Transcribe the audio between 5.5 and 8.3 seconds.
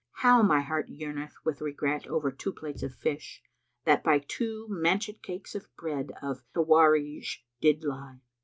of bread of Tewarij[FN#329] did lie!"